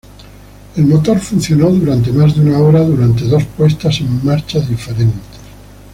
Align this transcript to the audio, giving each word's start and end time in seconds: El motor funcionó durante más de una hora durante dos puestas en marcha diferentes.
El 0.77 0.85
motor 0.85 1.19
funcionó 1.19 1.69
durante 1.69 2.11
más 2.11 2.35
de 2.35 2.41
una 2.41 2.57
hora 2.57 2.79
durante 2.81 3.23
dos 3.25 3.43
puestas 3.55 3.99
en 3.99 4.25
marcha 4.25 4.59
diferentes. 4.59 5.19